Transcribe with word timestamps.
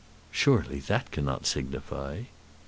"Surely 0.31 0.79
that 0.79 1.11
cannot 1.11 1.45
signify." 1.45 2.23